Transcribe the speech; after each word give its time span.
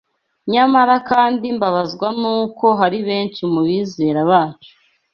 Nyamara 0.51 0.95
kandi 1.09 1.45
mbabazwa 1.55 2.07
n’uko 2.21 2.65
hari 2.79 2.99
benshi 3.07 3.41
mu 3.51 3.59
bizera 3.67 4.19
bacu 4.31 4.71